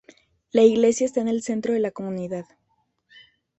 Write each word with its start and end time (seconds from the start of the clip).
La 0.51 0.63
iglesia 0.63 1.05
está 1.05 1.21
en 1.21 1.27
el 1.27 1.43
centro 1.43 1.73
de 1.73 1.79
la 1.79 1.91
comunidad. 1.91 2.45